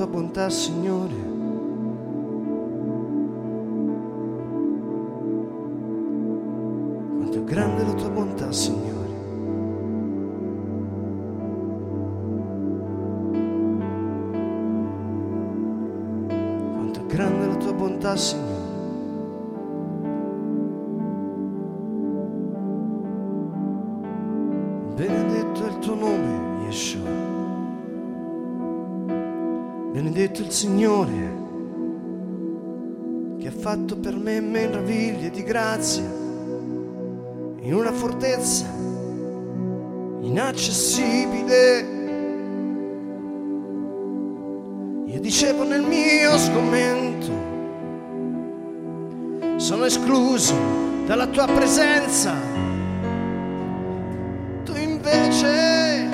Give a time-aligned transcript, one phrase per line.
[0.00, 1.12] tua bontà, Signore.
[7.16, 9.08] Quanto è grande la tua bontà, Signore.
[16.72, 18.49] Quanto è grande la tua bontà, Signore.
[33.70, 38.66] Fatto per me meraviglie di grazia in una fortezza
[40.22, 41.98] inaccessibile.
[45.06, 47.30] Io dicevo nel mio sgomento,
[49.58, 50.52] sono escluso
[51.06, 52.34] dalla tua presenza.
[54.64, 56.08] Tu invece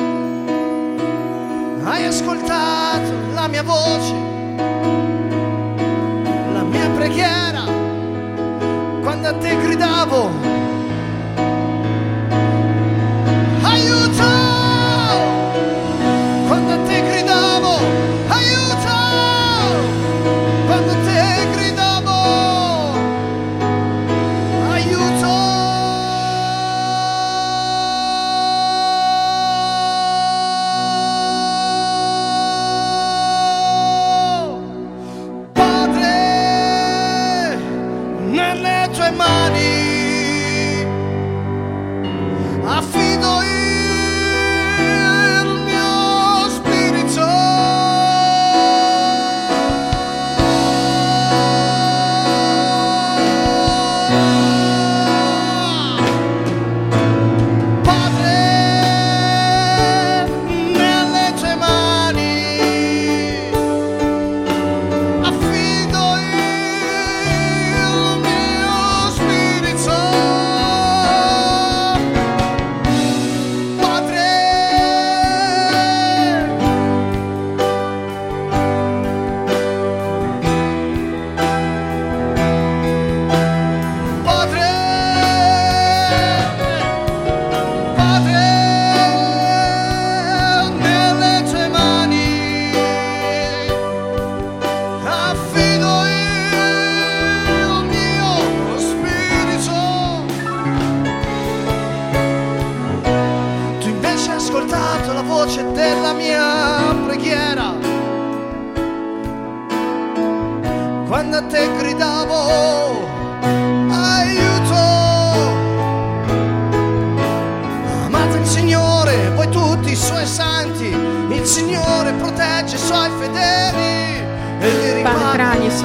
[1.85, 4.13] hai ascoltato la mia voce,
[6.97, 7.65] preghiera,
[9.05, 10.31] quando a te gridavo.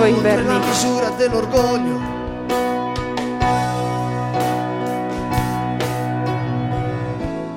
[0.02, 1.98] Svojich oltre la misura dell'orgoglio.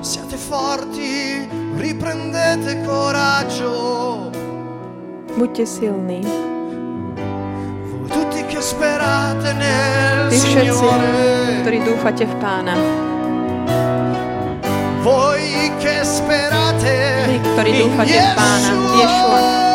[0.00, 4.28] Siate forti, riprendete coraggio.
[5.36, 6.20] Buďte silní.
[7.88, 11.64] Voi tutti che sperate nel Vy všetci, Signore.
[11.64, 12.76] ktorí dúfate v Pána.
[15.00, 19.73] Voi che sperate Vy, ktorí in dúfate v Pána, v Ješua.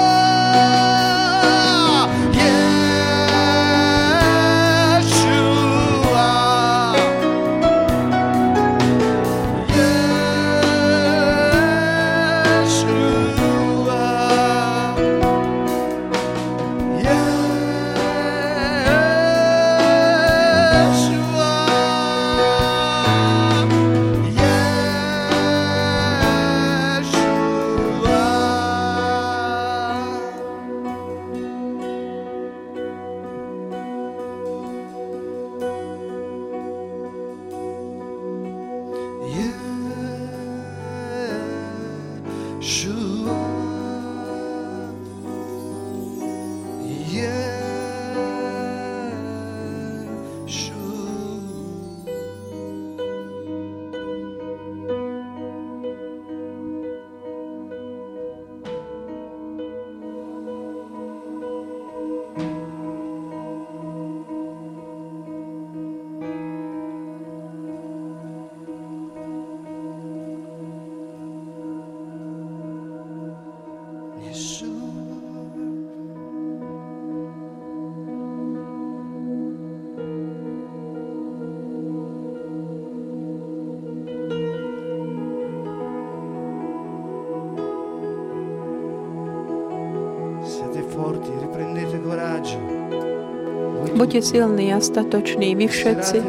[93.99, 96.23] Buďte silní a statoční, vy všetci,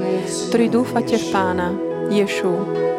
[0.51, 1.71] ktorí dúfate v Pána,
[2.11, 2.90] Ješu.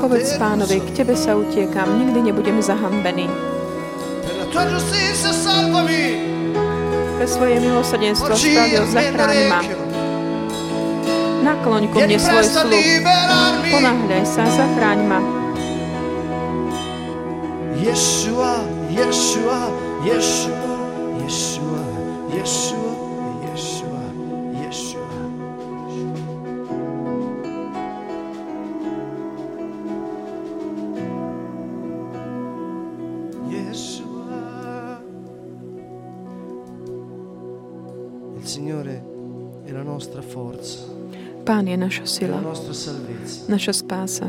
[0.00, 3.49] Povedz pánovi, k tebe sa utiekam, nikdy nebudem zahambený.
[7.20, 9.60] Pre svoje milosrdenstvo spravil, zachráň ma.
[11.40, 13.70] Nakloň ku mne svoj liberarmi.
[13.70, 15.20] Ponáhľaj sa, zachráň ma.
[17.78, 19.70] Yeshua, Yeshua,
[20.04, 20.59] Yeshua,
[41.44, 42.40] Pán je naša sila,
[43.48, 44.28] naša spása.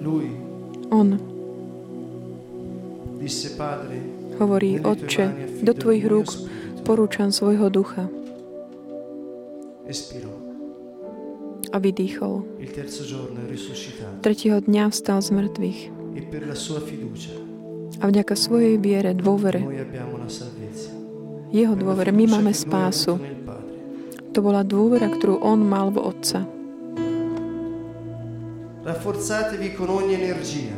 [0.00, 0.28] Lui
[0.92, 1.16] On
[4.36, 5.24] Hovorí, Otče,
[5.64, 6.54] do Tvojich rúk spirito."
[6.84, 8.12] porúčam svojho ducha.
[11.74, 12.44] A vydýchol.
[14.20, 15.80] Tretieho dňa vstal z mŕtvych.
[16.14, 16.22] e
[17.98, 19.64] A vďaka svojej viere, dôvere,
[21.54, 23.14] jeho dôvere, my máme spásu.
[24.34, 26.42] To bola dôvera, ktorú on mal v Otca.
[28.82, 30.74] Rafforzatevi con ogni energia,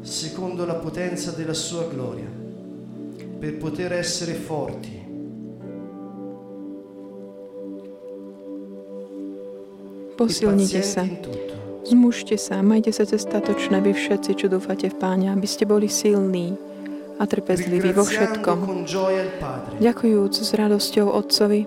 [0.00, 2.30] secondo la potenza della sua gloria,
[3.36, 4.94] per poter essere forti.
[10.16, 11.04] Posilnite sa.
[11.84, 16.56] Zmužte sa, majte sa cestatočné vy všetci, čo dúfate v Páne, aby ste boli silní
[17.16, 18.58] a trpezliví vo všetkom.
[19.80, 21.64] Ďakujúc s radosťou Otcovi,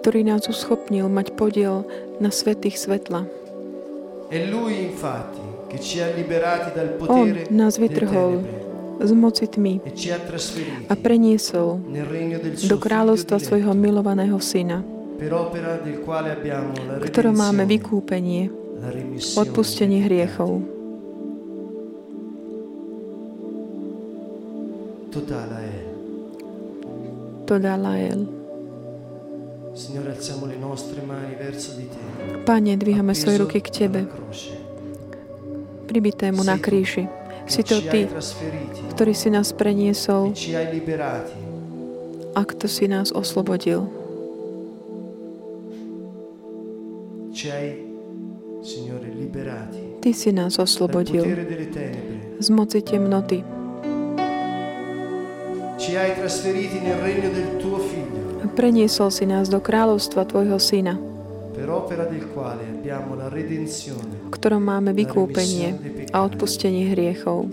[0.00, 1.86] ktorý nás uschopnil mať podiel
[2.18, 3.30] na svetých svetla.
[6.70, 8.42] Dal On nás vytrhol
[9.00, 9.90] z moci tmy e
[10.90, 11.80] a preniesol
[12.68, 14.84] do kráľovstva svojho milovaného syna,
[15.20, 18.48] la ktorom máme vykúpenie,
[18.80, 18.90] la
[19.36, 20.80] odpustenie hriechov.
[25.10, 25.78] Totale è.
[27.50, 28.22] To dá Lael.
[29.74, 31.98] Signore, alziamo le nostre mani verso di te.
[32.46, 34.06] Pane, dvíhame svoje ruky k Tebe,
[35.90, 37.10] pribitému na kríži.
[37.50, 38.06] Si to Ty,
[38.94, 40.30] ktorý si nás e preniesol
[40.70, 41.34] liberati
[42.38, 43.99] a kto si nás oslobodil.
[50.00, 51.24] Ty si nás oslobodil
[52.36, 53.40] z moci temnoty.
[58.40, 61.00] A preniesol si nás do kráľovstva Tvojho Syna,
[64.20, 65.68] v ktorom máme vykúpenie
[66.12, 67.48] a odpustenie hriechov.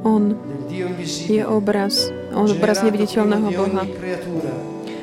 [0.00, 0.22] On
[1.28, 3.84] je obraz, obraz neviditeľného Boha,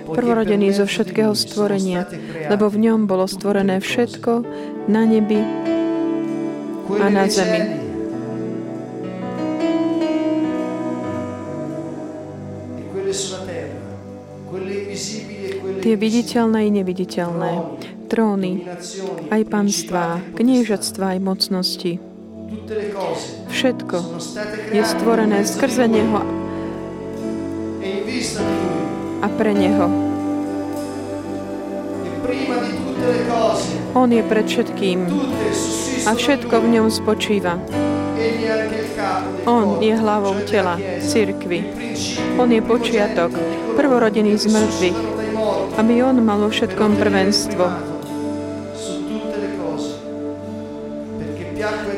[0.08, 2.08] prvorodený zo všetkého stvorenia,
[2.48, 4.32] lebo v ňom bolo stvorené všetko
[4.88, 5.44] na nebi
[6.98, 7.88] a na zemi.
[15.88, 17.52] tie viditeľné i neviditeľné,
[18.12, 18.68] tróny,
[19.32, 21.94] aj panstvá, kniežatstva aj mocnosti.
[23.48, 23.98] Všetko
[24.76, 26.20] je stvorené skrze Neho
[29.22, 29.88] a pre Neho.
[33.98, 35.00] On je pred všetkým
[36.06, 37.58] a všetko v ňom spočíva.
[39.48, 41.62] On je hlavou tela, principio,
[42.38, 43.32] On je počiatok,
[43.78, 45.00] prvorodený z mŕtvych,
[45.78, 47.66] aby On mal vo všetkom prvenstvo.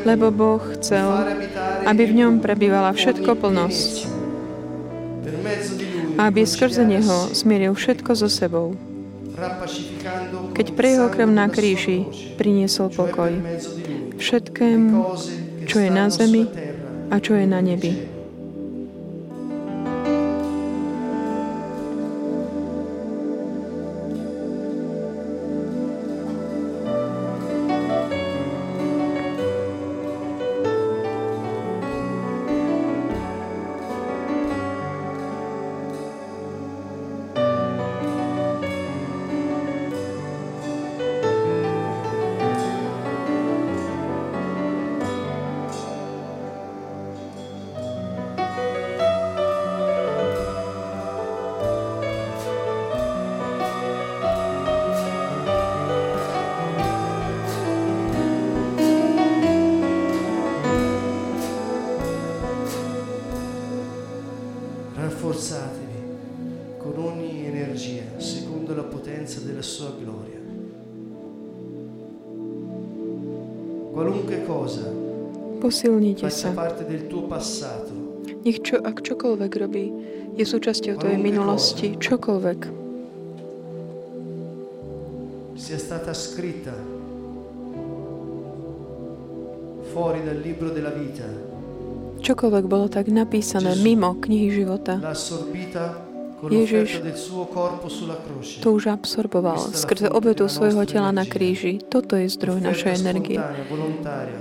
[0.07, 1.07] Lebo Boh chcel,
[1.83, 4.08] aby v ňom prebývala všetko plnosť
[6.19, 8.75] aby skrze Neho smieril všetko so sebou.
[10.51, 12.03] Keď pre jeho krv na kríži
[12.35, 13.31] priniesol pokoj
[14.19, 14.99] všetkému,
[15.63, 16.43] čo je na zemi
[17.07, 18.18] a čo je na nebi.
[65.19, 65.27] Cieli.
[65.27, 65.97] Rafforzatevi
[66.77, 70.39] con ogni energia secondo la potenza della sua gloria.
[73.91, 74.89] Qualunque cosa
[75.59, 76.51] Posilnite faccia sa.
[76.51, 78.07] parte del tuo passato,
[78.45, 79.91] Nech čo, ak čokoľvek robí,
[80.39, 82.79] je súčasťou tvojej minulosti, čokoľvek.
[85.59, 86.71] sia stata scritta
[89.91, 91.27] fuori dal libro della vita,
[92.19, 94.99] Čokoľvek bolo tak napísané mimo knihy života,
[96.47, 97.03] Ježiš
[98.63, 101.83] to už absorboval skrze obetu svojho tela na kríži.
[101.83, 103.43] Toto je zdroj našej energie.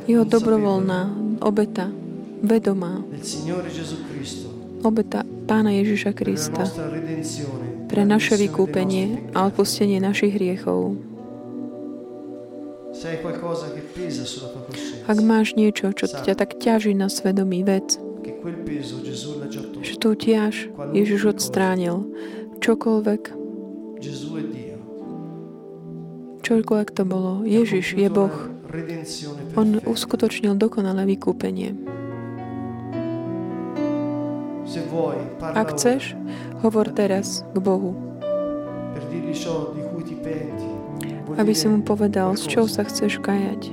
[0.06, 1.10] Jeho dobrovoľná
[1.42, 1.90] obeta,
[2.38, 3.02] vedomá.
[4.86, 6.62] obeta Pána Ježiša Krista.
[7.88, 11.07] pre naše vykúpenie a odpustenie našich hriechov.
[15.06, 17.98] Ak máš niečo, čo ťa tak ťaží na svedomí vec,
[19.82, 22.10] že tú ťaž Ježiš odstránil,
[22.58, 23.22] čokoľvek,
[26.42, 28.34] čokoľvek to bolo, Ježiš je Boh.
[29.56, 31.72] On uskutočnil dokonalé vykúpenie.
[35.40, 36.12] Ak chceš,
[36.60, 37.96] hovor teraz k Bohu.
[41.38, 43.70] Aby si mu povedal, z čoho sa chceš kajať.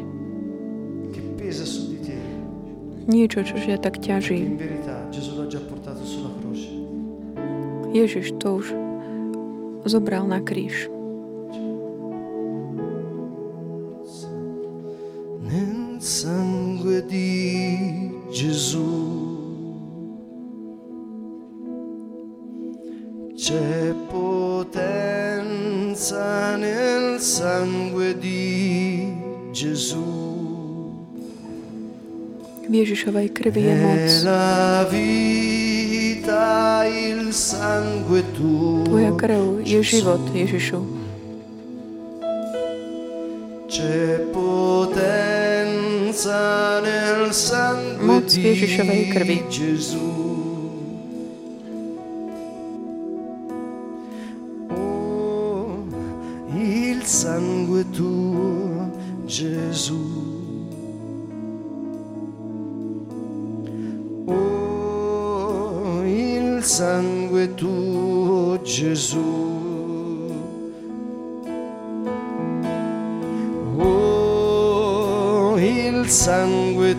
[3.09, 4.45] Niečo, čo ťa tak ťaží.
[7.89, 8.67] Ježiš to už
[9.89, 10.89] zobral na kríž.
[23.35, 25.04] C'è potenza
[26.59, 29.07] nel sangue di
[29.55, 30.03] Gesù.
[32.67, 34.07] V Ježišovej krvi je moc.
[38.83, 40.79] Tvoja krv je život, Ježišu.
[48.03, 49.37] Moc Ježišovej krvi.
[49.47, 50.24] sangue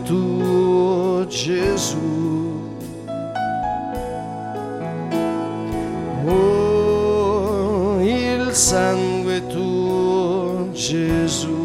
[0.04, 1.98] tuo, Gesù.
[6.26, 10.68] Oh, il sangue tuo.
[10.72, 11.64] Gesù.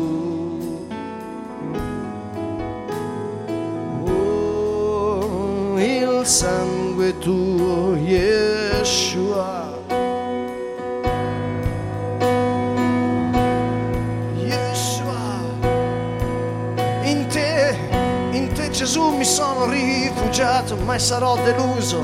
[4.06, 7.96] Oh, il sangue tuo.
[7.96, 9.31] Yeshua.
[18.82, 22.02] Gesù mi sono rifugiato, mai sarò deluso.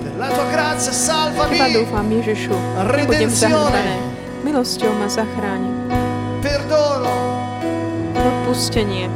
[0.00, 1.58] Per la tua grazia salvami.
[1.58, 2.54] Chyba dúfam, Ježišu,
[2.94, 3.34] nebudem.
[4.46, 5.90] Milosťou ma zachráň.
[6.38, 7.10] Perdono.
[8.14, 9.10] Odpustenie.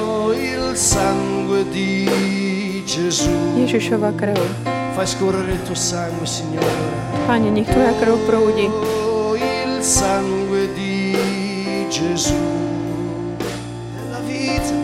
[0.00, 2.08] Oh, il sangue di
[2.88, 3.28] Gesù.
[3.60, 4.40] Ježišova krv.
[4.96, 6.72] Fai scorrere il tuo sangue, Signore.
[7.28, 8.64] Pane, nech Tvoja krv proudí.
[8.64, 11.03] Oh, il sangue di
[11.94, 12.34] Gesù.
[14.10, 14.74] La vita.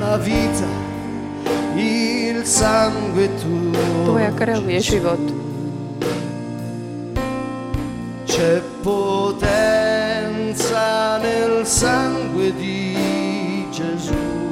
[0.00, 0.68] La vita.
[1.76, 4.04] il sangue tuo.
[4.04, 5.32] Tvoja krv je život.
[8.24, 10.08] C'è potenza
[11.18, 14.43] nel sangue di Gesù.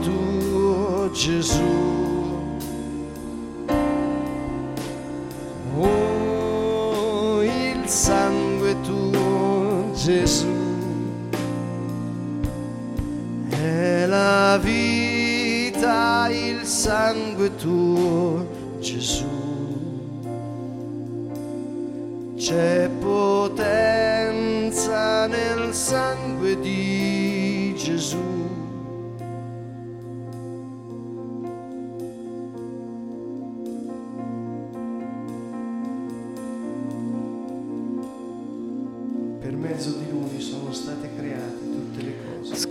[0.00, 1.62] Tuo, Gesù.
[5.78, 10.62] Oh, il sangue tuo, Gesù.
[14.58, 17.91] vita il sangue tuo,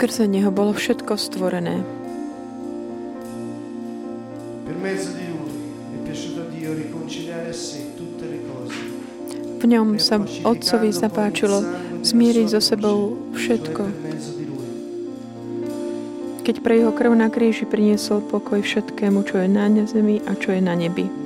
[0.02, 1.78] Skrze Neho bolo všetko stvorené.
[9.62, 11.62] V ňom sa Otcovi zapáčilo
[12.02, 13.82] zmieriť so sebou všetko.
[16.50, 20.50] Keď pre jeho krv na kríži priniesol pokoj všetkému, čo je na zemi a čo
[20.50, 21.21] je na nebi.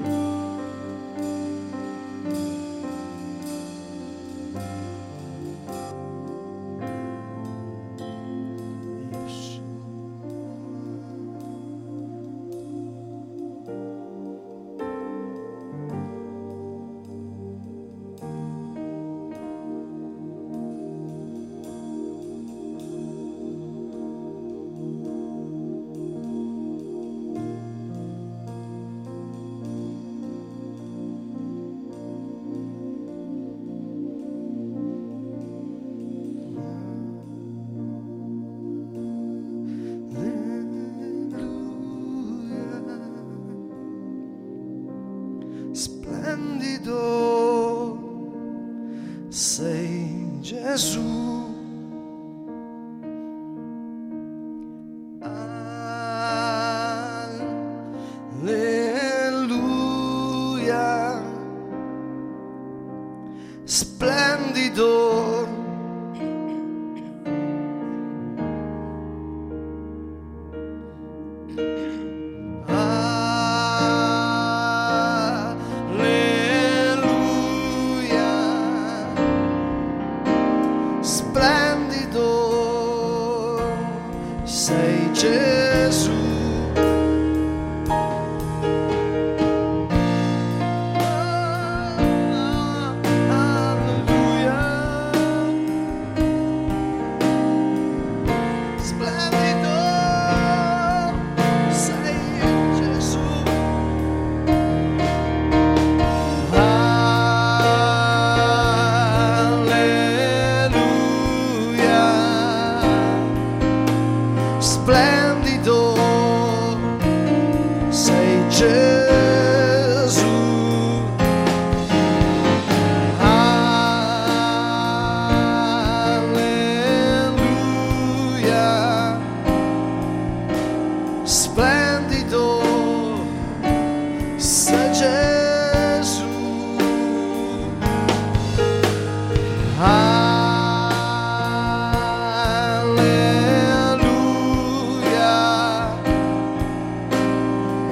[50.76, 51.05] Jesus.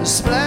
[0.05, 0.44] Gesù.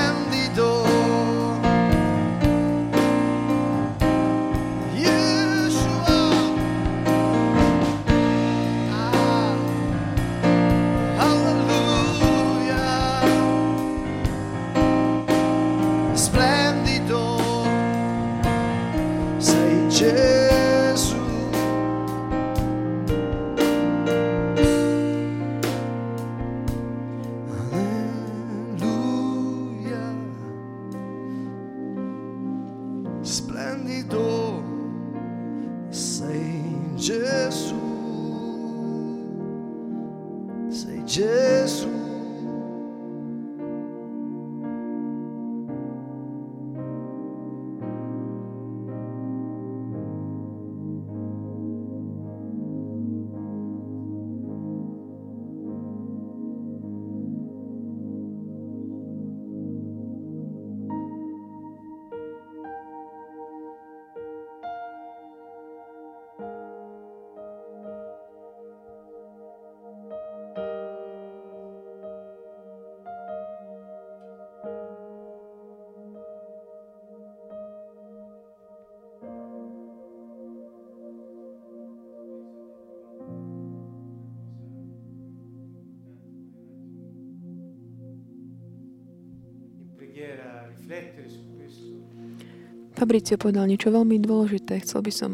[92.97, 94.81] Fabricio povedal niečo veľmi dôležité.
[94.81, 95.31] Chcel by som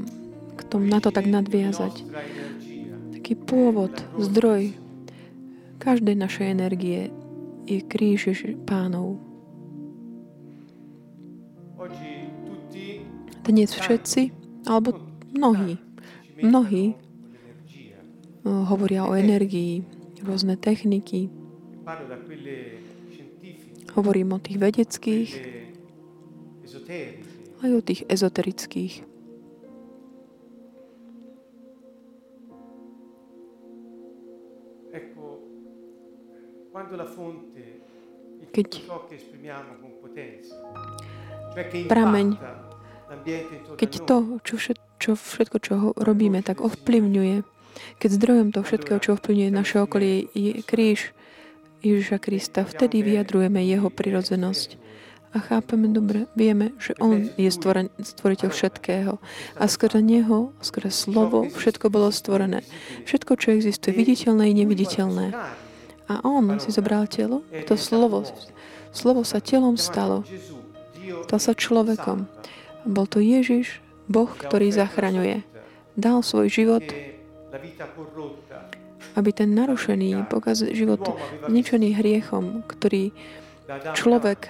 [0.58, 2.04] k tomu, na to tak nadviazať.
[3.16, 4.76] Taký pôvod, zdroj
[5.84, 7.12] každej našej energie
[7.68, 8.32] je kríž
[8.63, 9.20] pánov.
[13.44, 14.32] Dnes všetci,
[14.63, 14.96] alebo
[15.36, 15.76] mnohí,
[16.39, 16.96] mnohí eh,
[18.48, 19.84] hovoria o energii,
[20.24, 21.28] rôzne techniky.
[23.93, 25.29] Hovorím o tých vedeckých,
[27.62, 28.93] aj o tých ezoterických.
[38.53, 38.69] Keď
[41.89, 42.27] prameň,
[43.77, 47.45] keď to, čo, všet, čo všetko, čo robíme, tak ovplyvňuje,
[47.97, 51.13] keď zdrojom toho všetkého, čo ovplyvňuje naše okolie, je kríž
[51.84, 54.80] Ježiša Krista, vtedy vyjadrujeme jeho prirodzenosť
[55.34, 59.13] a chápeme dobre, vieme, že On je stvoren, stvoriteľ všetkého
[59.58, 62.62] a skôr Neho, skôr slovo, všetko bolo stvorené.
[63.04, 65.34] Všetko, čo existuje, viditeľné i neviditeľné.
[66.08, 68.24] A On si zobral telo, to slovo,
[68.93, 70.22] slovo sa telom stalo.
[71.28, 72.30] Stal sa človekom.
[72.88, 75.41] Bol to Ježiš, Boh, ktorý zachraňuje.
[75.98, 76.86] Dal svoj život,
[79.15, 81.02] aby ten narušený pokaz život
[81.47, 83.13] zničený hriechom, ktorý
[83.93, 84.49] človek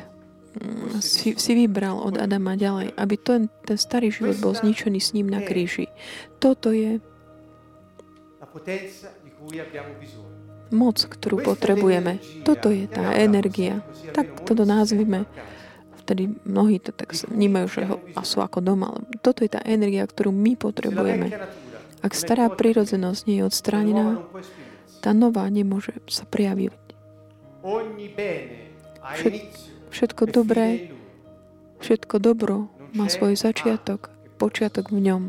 [1.01, 5.27] si, si vybral od Adama ďalej, aby ten, ten starý život bol zničený s ním
[5.29, 5.89] na kríži.
[6.37, 7.01] Toto je
[10.69, 12.21] moc, ktorú potrebujeme.
[12.45, 13.81] Toto je tá energia.
[14.13, 15.25] Tak to nazvime
[16.03, 17.95] vtedy mnohí to tak vnímajú, že ho
[18.27, 18.91] sú ako doma.
[18.91, 21.31] Ale toto je tá energia, ktorú my potrebujeme.
[22.03, 24.19] Ak stará prírodzenosť nie je odstránená,
[24.99, 26.75] tá nová nemôže sa prijaviť.
[29.87, 30.91] Všetko dobré,
[31.79, 35.23] všetko dobro má svoj začiatok, počiatok v ňom.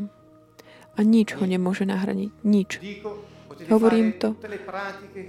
[0.95, 2.31] A nič ho nemôže nahraniť.
[2.43, 2.79] Nič.
[3.71, 4.35] Hovorím to.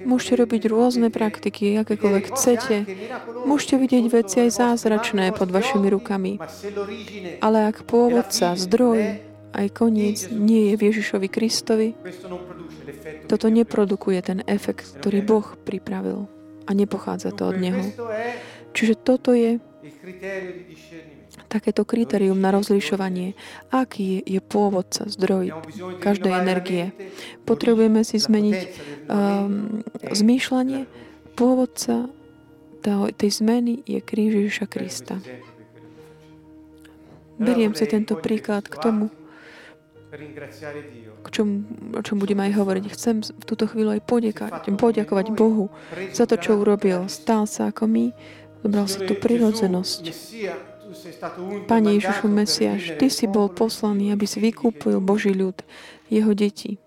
[0.06, 2.76] Môžete robiť rôzne praktiky, akékoľvek chcete.
[3.46, 6.42] Môžete vidieť veci aj zázračné pod vašimi rukami.
[7.42, 9.25] Ale ak pôvodca, zdroj,
[9.56, 11.96] aj koniec nie je v Ježišovi Kristovi,
[13.26, 16.28] toto neprodukuje ten efekt, ktorý Boh pripravil
[16.68, 17.82] a nepochádza to od Neho.
[18.76, 19.64] Čiže toto je
[21.48, 23.38] takéto kritérium na rozlišovanie,
[23.72, 25.56] aký je pôvodca, zdroj
[26.04, 26.92] každej energie.
[27.48, 28.60] Potrebujeme si zmeniť
[29.08, 30.90] um, zmýšľanie.
[31.36, 32.12] Pôvodca
[33.18, 35.18] tej zmeny je kríž Ježiša Krista.
[37.36, 39.12] Beriem si tento príklad k tomu,
[41.26, 41.48] k čom,
[41.96, 42.86] o čom budem aj hovoriť.
[42.96, 45.68] Chcem v túto chvíľu aj poďakovať, poďakovať Bohu
[46.16, 47.12] za to, čo urobil.
[47.12, 48.06] Stal sa ako my,
[48.64, 50.04] zobral si tú prirodzenosť.
[51.68, 55.60] Pane Ježišu Mesiaš, Ty si bol poslaný, aby si vykúpil Boží ľud,
[56.08, 56.80] jeho deti.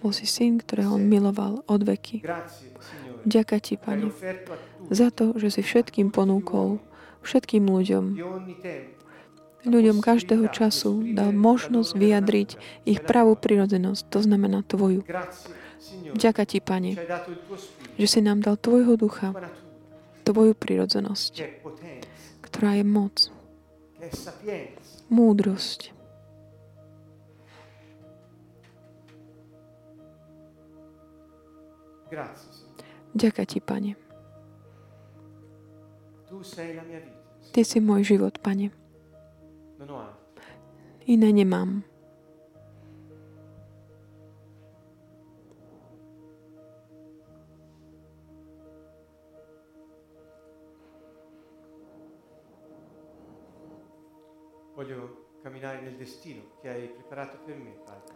[0.00, 2.24] Bol si syn, ktorého on miloval od veky.
[3.28, 4.08] Ďaká Ti, Pane,
[4.88, 6.80] za to, že si všetkým ponúkol,
[7.20, 8.16] všetkým ľuďom,
[9.64, 12.48] ľuďom každého času dal možnosť vyjadriť
[12.88, 15.04] ich pravú prirodzenosť, to znamená Tvoju.
[16.16, 16.96] Ďaká Ti, Pane,
[18.00, 19.36] že si nám dal Tvojho ducha,
[20.24, 21.32] tvoju prirodzenosť,
[22.44, 23.16] ktorá je moc,
[25.10, 25.90] múdrosť.
[33.14, 33.92] Ďakujem ti, Pane.
[37.50, 38.79] Ty si môj život, Pane.
[41.06, 41.82] Iné nemám.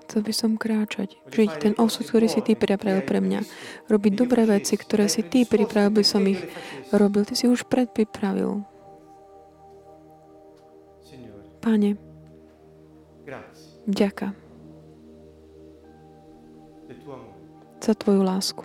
[0.05, 3.41] Chcel by som kráčať, žiť ten osud, ktorý si Ty pripravil pre mňa.
[3.89, 6.41] Robiť dobré veci, ktoré si Ty pripravil, by som ich
[6.93, 7.25] robil.
[7.29, 8.65] Ty si už predpripravil.
[11.65, 12.14] Pane,
[13.85, 14.35] ďaká
[17.85, 18.65] za Tvoju lásku.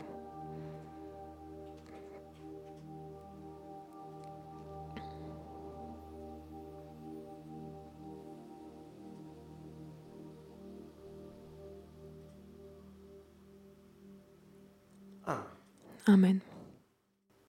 [16.10, 16.49] Amen.